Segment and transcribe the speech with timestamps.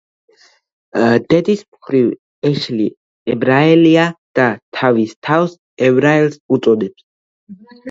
[1.33, 2.87] დედის მხრივ ეშლი
[3.35, 4.07] ებრაელია
[4.41, 4.49] და
[4.81, 5.57] თავის თავს
[5.93, 7.09] ებრაელს უწოდებს.